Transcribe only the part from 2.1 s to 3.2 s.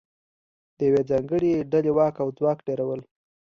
او ځواک ډېرول